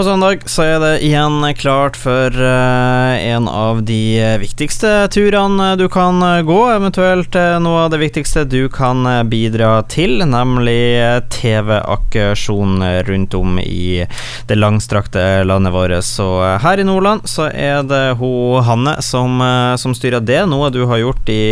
[0.00, 5.90] På søndag så er det igjen klart for uh, en av de viktigste turene du
[5.92, 6.16] kan
[6.48, 10.96] gå, eventuelt uh, noe av det viktigste du kan bidra til, nemlig
[11.36, 14.06] TV-aksjon rundt om i
[14.48, 15.98] det langstrakte landet vårt.
[16.08, 16.30] Så
[16.64, 19.36] her i Nordland så er det hun Hanne som,
[19.76, 21.44] som styrer det, noe du har gjort i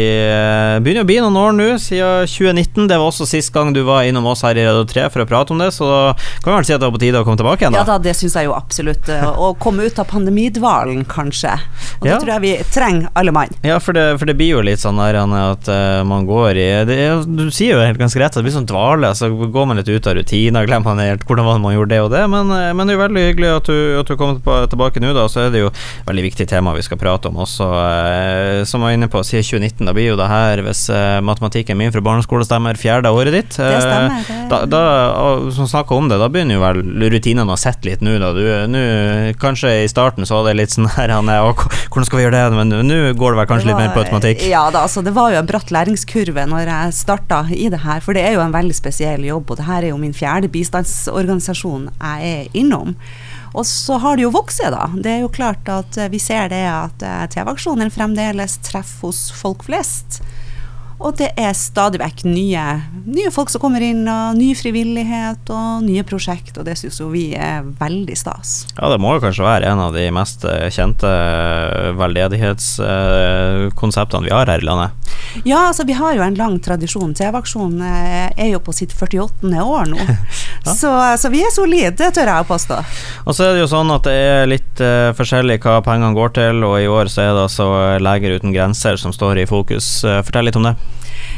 [0.81, 2.89] begynner å bli noen år nå, siden 2019.
[2.89, 5.29] Det var også sist gang du var innom oss her i Radio 3 for å
[5.29, 7.45] prate om det, så kan vi vel si at det var på tide å komme
[7.45, 7.85] tilbake igjen, da?
[7.85, 9.09] Ja da, det syns jeg jo absolutt.
[9.09, 11.55] Å komme ut av pandemidvalen, kanskje.
[11.99, 13.53] Og det tror jeg vi trenger, alle mann.
[13.67, 16.67] Ja, for det, for det, blir jo litt sånn der at uh, man går i
[16.87, 19.81] det, Du sier jo helt ganske rett at det blir sånn dvale, så går man
[19.81, 22.71] litt ut av rutiner, glemmer man helt hvordan man gjorde det og det, men, uh,
[22.77, 25.27] men det er jo veldig hyggelig at du, at du kommer tilbake nå, da.
[25.29, 27.69] Så er det jo et veldig viktig tema vi skal prate om også,
[28.69, 29.89] som var inne på, siden 2019.
[29.89, 30.87] Da blir jo det her, hvis
[31.25, 33.59] matematikken min fra barneskole stemmer, fjerde året ditt.
[33.59, 34.23] Det stemmer.
[34.29, 34.39] Det.
[34.51, 34.83] Da, da,
[35.55, 38.28] som snakker om det, da begynner jo vel rutinene å sette litt nå, da.
[38.37, 38.83] Du, nu,
[39.41, 42.59] kanskje i starten så var det litt sånn her Hvordan skal vi gjøre det?
[42.59, 44.45] Men nå går det vel kanskje det var, litt mer på automatikk?
[44.51, 48.03] Ja da, altså det var jo en bratt læringskurve når jeg starta i det her,
[48.05, 49.51] for det er jo en veldig spesiell jobb.
[49.53, 52.97] Og det her er jo min fjerde bistandsorganisasjon jeg er innom.
[53.57, 54.91] Og så har det jo vokst, da.
[54.93, 59.65] Det er jo klart at vi ser det at eh, TV-aksjonen fremdeles treffer hos folk
[59.69, 60.21] flest.
[60.99, 65.83] Og det er stadig vekk nye, nye, folk som kommer inn, og ny frivillighet og
[65.87, 68.67] nye prosjekt, og det syns jo vi er veldig stas.
[68.75, 74.35] Ja, det må jo kanskje være en av de mest eh, kjente eh, veldedighetskonseptene vi
[74.35, 74.91] har her i landet?
[75.47, 77.15] Ja, altså vi har jo en lang tradisjon.
[77.15, 79.63] TV-aksjonen eh, er jo på sitt 48.
[79.63, 79.99] år nå.
[80.75, 82.79] så, så, vi er solide, det tør jeg å påstå.
[83.25, 86.37] Og så er det jo sånn at det er litt uh, forskjellig hva pengene går
[86.41, 87.69] til, og i år så er det altså
[88.03, 89.99] Leger uten grenser som står i fokus.
[90.27, 90.77] Fortell litt om det.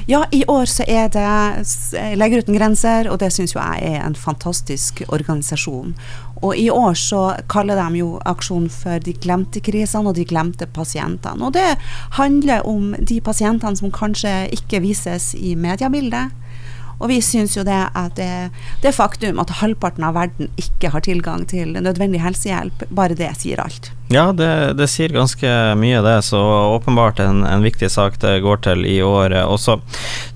[0.06, 4.02] Ja, i år så er det Leger uten grenser, og det syns jo jeg er
[4.04, 5.94] en fantastisk organisasjon.
[6.40, 7.20] Og i år så
[7.52, 11.44] kaller de jo aksjonen for De glemte krisene og De glemte pasientene.
[11.44, 11.76] Og det
[12.16, 16.32] handler om de pasientene som kanskje ikke vises i mediebildet.
[17.00, 18.50] Og vi syns jo det at det,
[18.84, 23.62] det faktum at halvparten av verden ikke har tilgang til nødvendig helsehjelp, bare det sier
[23.64, 23.92] alt.
[24.10, 26.16] Ja, det, det, sier ganske mye, det.
[26.26, 26.38] Så
[26.74, 29.76] åpenbart en, en, viktig sak det går til i år også.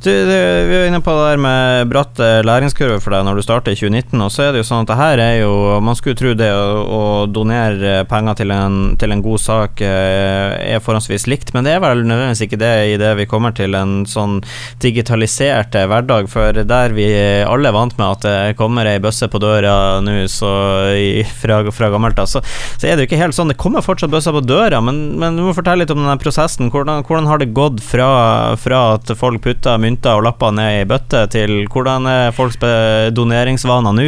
[0.05, 0.31] Du, du,
[0.69, 3.79] vi er inne på det der med bratt læringskurve for deg når du starter i
[3.81, 4.23] 2019.
[4.23, 6.53] Og så er det jo sånn at det her er jo Man skulle tro det
[6.55, 11.67] å, å donere penger til en, til en, god sak eh, er forholdsvis likt, men
[11.67, 14.39] det er vel nødvendigvis ikke det i det vi kommer til en sånn
[14.85, 16.31] digitalisert hverdag.
[16.31, 17.09] For der vi
[17.43, 22.23] alle er vant med at det kommer ei bøsse på døra nå, fra, fra gammelt
[22.23, 22.45] av, så,
[22.79, 23.51] så er det jo ikke helt sånn.
[23.51, 26.69] Det kommer fortsatt bøsser på døra, men, men, du må fortelle litt om denne prosessen.
[26.73, 28.09] Hvordan, hvordan har det gått fra,
[28.61, 32.61] fra, at folk putter mynter og lapper ned i bøtte, til hvordan er folks
[33.17, 34.07] doneringsvaner nå?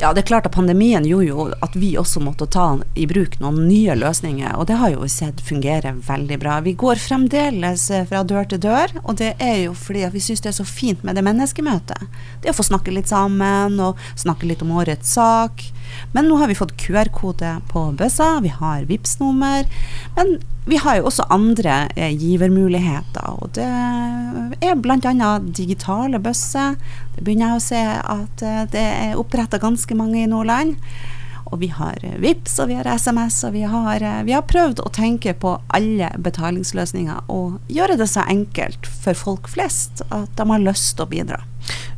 [0.00, 3.36] Ja, det er klart at pandemien gjorde jo at vi også måtte ta i bruk
[3.42, 6.58] noen nye løsninger, og det har jo sett fungere veldig bra.
[6.64, 10.54] Vi går fremdeles fra dør til dør, og det er jo fordi vi syns det
[10.54, 12.08] er så fint med det menneskemøtet.
[12.42, 15.68] Det å få snakke litt sammen og snakke litt om årets sak.
[16.14, 19.66] Men nå har vi fått QR-kode på bøssa, vi har vips nummer
[20.16, 23.66] Men vi har jo også andre eh, givermuligheter, og det
[24.66, 25.28] er bl.a.
[25.38, 26.74] digitale bøsser.
[27.14, 27.82] Det begynner jeg å se
[28.16, 30.74] at eh, det er oppretta ganske mange i Nordland.
[31.52, 34.46] Og vi har eh, VIPS og vi har SMS, og vi har, eh, vi har,
[34.46, 40.32] prøvd å tenke på alle betalingsløsninger og gjøre det så enkelt for folk flest at
[40.38, 41.42] de har lyst til å bidra.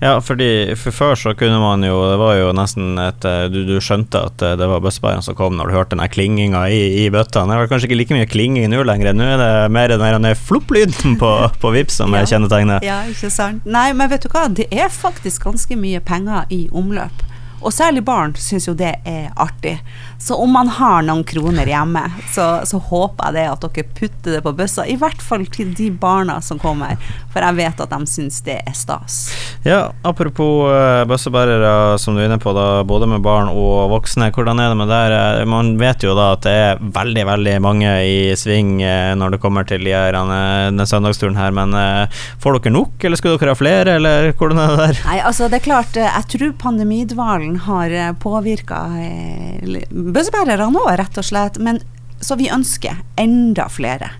[0.00, 3.64] Ja, fordi for før så kunne man jo Det var jo nesten et eh, Du,
[3.66, 6.82] du skjønte at eh, det var bøssebæreren som kom når du hørte den klinginga i,
[7.02, 7.50] i bøttene.
[7.50, 9.10] Det var kanskje ikke like mye klinging nå lenger.
[9.16, 11.32] Nå er det mer den flopp-lyden på,
[11.62, 12.22] på Vips som ja.
[12.22, 12.86] er kjennetegnet.
[12.86, 13.66] Ja, ikke sant.
[13.66, 17.26] Nei, men vet du hva, det er faktisk ganske mye penger i omløp.
[17.58, 19.78] Og særlig barn syns jo det er artig.
[20.18, 22.02] Så om man har noen kroner hjemme,
[22.34, 24.86] så, så, håper jeg det at dere putter det på bøssa.
[24.86, 26.98] I hvert fall til de barna som kommer,
[27.32, 29.18] for jeg vet at de syns det er stas.
[29.66, 34.30] Ja, apropos uh, bøssebærere, som du er inne på, da, både med barn og voksne.
[34.34, 35.14] Hvordan er det med der?
[35.18, 39.36] Eh, man vet jo da at det er veldig, veldig mange i sving uh, når
[39.36, 43.54] det kommer til de denne søndagsturen her, men uh, får dere nok, eller skulle dere
[43.54, 45.02] ha flere, eller hvordan er det der?
[45.06, 50.96] Nei, altså det er klart, jeg tror pandemidvalen pandemien har eh, påvirka eh, bøssebærerne òg,
[50.98, 51.58] rett og slett.
[51.58, 51.80] Men,
[52.20, 54.10] så vi ønsker enda flere.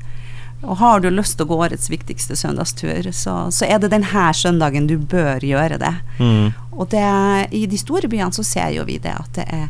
[0.63, 4.33] Og har du lyst til å gå årets viktigste søndagstur, så, så er det denne
[4.35, 5.95] søndagen du bør gjøre det.
[6.19, 6.53] Mm.
[6.73, 9.69] Og det, i de store byene så ser jo vi det at det er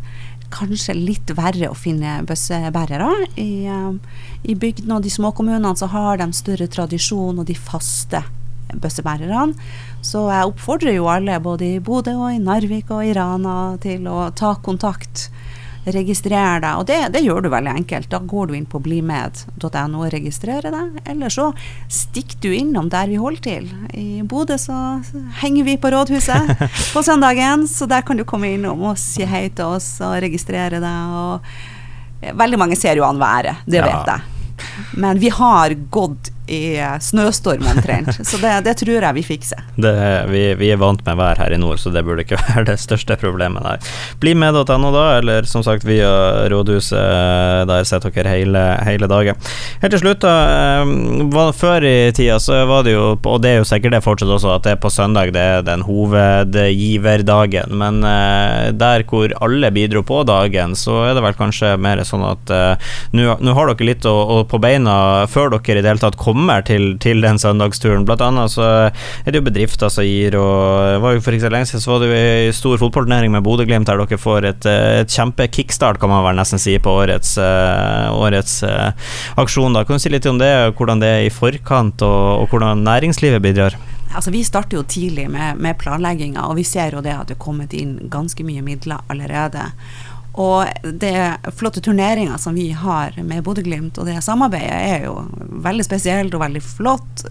[0.48, 3.10] kanskje litt verre å finne bøssebærere.
[3.36, 3.92] I, uh,
[4.48, 8.22] i bygdene og de små kommunene så har de større tradisjon og de faste
[8.74, 9.54] bøssebærerne.
[10.04, 14.06] Så jeg oppfordrer jo alle, både i Bodø og i Narvik og i Rana, til
[14.10, 15.28] å ta kontakt
[15.92, 16.80] registrer deg.
[16.80, 18.08] Og det, det, gjør du veldig enkelt.
[18.12, 21.00] Da går du inn på blimed.no og registrerer deg.
[21.08, 21.50] Eller så
[21.92, 23.68] stikker du innom der vi holder til.
[23.96, 24.98] I Bodø så
[25.42, 26.54] henger vi på rådhuset
[26.94, 30.82] på søndagen, så der kan du komme innom og si hei til oss og registrere
[30.82, 31.20] deg.
[31.22, 34.34] Og veldig mange ser jo an været, det vet jeg.
[34.98, 38.10] Men vi har gått i snøstorm omtrent.
[38.26, 39.62] Så det, det, tror jeg vi fikser.
[39.76, 39.94] Det,
[40.32, 42.78] vi, vi, er vant med vær her i nord, så det burde ikke være det
[42.82, 43.92] største problemet der.
[44.22, 46.10] Bli med.no da, eller som sagt via
[46.50, 47.68] rådhuset.
[47.68, 49.38] Der sitter dere hele, hele, dagen.
[49.82, 50.84] Helt til slutt, da.
[51.58, 54.52] Før i tida så var det jo, og det er jo sikkert det fortsatt også,
[54.56, 57.76] at det er på søndag det er den hovedgiverdagen.
[57.78, 58.00] Men
[58.78, 62.52] der hvor alle bidro på dagen, så er det vel kanskje mer sånn at
[63.12, 66.37] nå har dere litt å, å på beina før dere i det hele tatt kommer
[66.38, 68.06] kommer til, til den søndagsturen.
[68.06, 71.52] Blant annet så er det jo bedrifter som gir, og var jo for ikke så
[71.52, 74.68] lenge siden så var det jo ei stor fotballturnering med Bodø-Glimt der dere får et,
[74.68, 78.90] et kjempe-kickstart, kan man vel nesten si, på årets, uh, årets uh,
[79.42, 79.74] aksjon.
[79.74, 79.84] da.
[79.84, 83.42] Kan du si litt om det, hvordan det er i forkant, og, og hvordan næringslivet
[83.42, 83.78] bidrar?
[84.14, 87.36] Altså, vi starter jo tidlig med, med planlegginga, og vi ser jo det at det
[87.36, 89.66] er kommet inn ganske mye midler allerede.
[90.38, 90.68] Og
[91.02, 95.16] det flotte turneringa som vi har med Bodø-Glimt, og det samarbeidet er jo
[95.64, 97.24] veldig spesielt og veldig flott.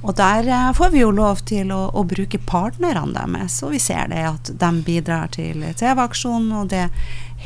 [0.00, 3.82] Og der eh, får vi jo lov til å, å bruke partnerne deres, og vi
[3.82, 6.88] ser det at de bidrar til TV-aksjonen, og det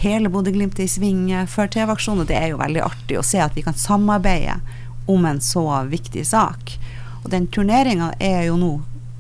[0.05, 3.55] hele Bodø-Glimt i sving før TV-aksjonen, og det er jo veldig artig å se at
[3.57, 4.59] vi kan samarbeide
[5.11, 6.77] om en så viktig sak.
[7.25, 8.73] Og den turneringa er jo nå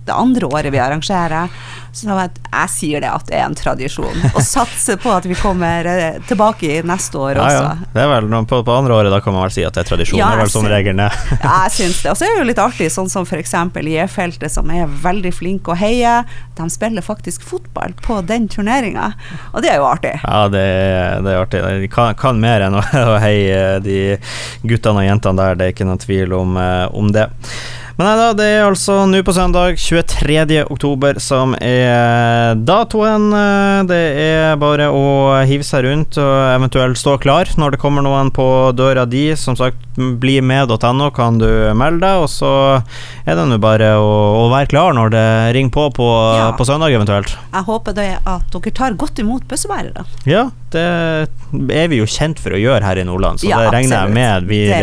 [0.04, 1.48] det andre året vi arrangerer.
[1.94, 4.24] Så jeg, jeg sier det at det er en tradisjon.
[4.32, 7.60] Og satser på at vi kommer eh, tilbake i neste år også.
[7.60, 7.90] Ja.
[7.94, 9.90] Det er vel på, på, andre året, da kan man vel si at det er
[9.92, 10.18] tradisjon.
[10.18, 11.14] Ja, det er vel som regelen er.
[11.36, 12.10] ja, jeg syns det.
[12.12, 13.54] Og så er det jo litt artig, sånn som f.eks.
[13.94, 16.16] J-feltet, som er veldig flinke å heie.
[16.58, 19.12] De spiller faktisk fotball på den turneringa,
[19.52, 20.16] og det er jo artig.
[20.22, 20.64] Ja, det,
[21.24, 21.62] det er artig.
[21.84, 24.18] De kan, kan mer enn å, å heie de
[24.66, 27.28] guttene og jentene der, det er ikke noen tvil om, eh, om det.
[27.94, 30.64] Men nei da, det er altså nå på søndag 23.
[30.66, 33.28] oktober som er datoen.
[33.86, 35.04] Det er bare å
[35.46, 39.28] hive seg rundt og eventuelt stå klar når det kommer noen på døra di.
[39.38, 41.46] Som sagt, bli med.no kan du
[41.78, 42.50] melde deg, og så
[43.22, 44.10] er det nå bare å,
[44.42, 46.50] å, være klar når det ringer på på, ja.
[46.58, 47.30] på søndag eventuelt.
[47.54, 50.02] Jeg håper det at dere tar godt imot bøssebærere.
[50.26, 50.84] Ja, det
[51.70, 54.16] er vi jo kjent for å gjøre her i Nordland, så ja, det regner jeg
[54.18, 54.74] med blir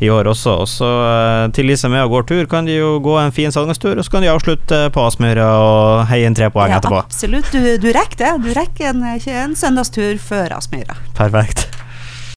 [0.00, 0.56] i år også.
[0.64, 3.34] Og så eh, til de som er og går tur, kan de jo gå en
[3.34, 6.80] fin salgstur, og så kan de avslutte på Aspmyra og heie inn tre poeng ja,
[6.80, 7.02] etterpå.
[7.04, 8.32] Absolutt, du, du rekker det.
[8.46, 10.98] Du rekker en, en søndagstur før Aspmyra.
[11.18, 11.68] Perfekt.